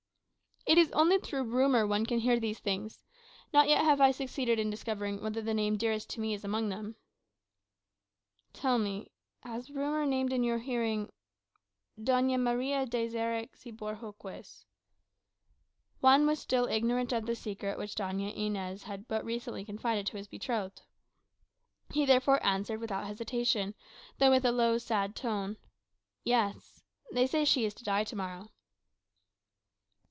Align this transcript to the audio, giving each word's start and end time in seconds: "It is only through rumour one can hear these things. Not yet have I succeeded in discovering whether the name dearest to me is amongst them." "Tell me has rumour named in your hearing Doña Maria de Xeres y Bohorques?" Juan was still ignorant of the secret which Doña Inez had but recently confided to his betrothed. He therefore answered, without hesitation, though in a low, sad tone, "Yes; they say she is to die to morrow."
"It 0.67 0.77
is 0.77 0.91
only 0.91 1.17
through 1.17 1.45
rumour 1.45 1.87
one 1.87 2.05
can 2.05 2.19
hear 2.19 2.39
these 2.39 2.59
things. 2.59 2.99
Not 3.51 3.67
yet 3.67 3.83
have 3.83 3.99
I 3.99 4.11
succeeded 4.11 4.59
in 4.59 4.69
discovering 4.69 5.19
whether 5.19 5.41
the 5.41 5.55
name 5.55 5.75
dearest 5.75 6.09
to 6.11 6.21
me 6.21 6.35
is 6.35 6.45
amongst 6.45 6.69
them." 6.69 6.95
"Tell 8.53 8.77
me 8.77 9.11
has 9.41 9.71
rumour 9.71 10.05
named 10.05 10.31
in 10.31 10.43
your 10.43 10.59
hearing 10.59 11.11
Doña 11.99 12.39
Maria 12.39 12.85
de 12.85 13.07
Xeres 13.09 13.65
y 13.65 13.71
Bohorques?" 13.71 14.63
Juan 15.99 16.27
was 16.27 16.37
still 16.39 16.67
ignorant 16.67 17.11
of 17.11 17.25
the 17.25 17.35
secret 17.35 17.77
which 17.79 17.95
Doña 17.95 18.31
Inez 18.33 18.83
had 18.83 19.07
but 19.07 19.25
recently 19.25 19.65
confided 19.65 20.05
to 20.07 20.17
his 20.17 20.27
betrothed. 20.27 20.83
He 21.91 22.05
therefore 22.05 22.41
answered, 22.45 22.79
without 22.79 23.07
hesitation, 23.07 23.73
though 24.19 24.31
in 24.31 24.45
a 24.45 24.51
low, 24.51 24.77
sad 24.77 25.15
tone, 25.15 25.57
"Yes; 26.23 26.83
they 27.11 27.25
say 27.25 27.45
she 27.45 27.65
is 27.65 27.73
to 27.73 27.83
die 27.83 28.03
to 28.05 28.15
morrow." 28.15 28.51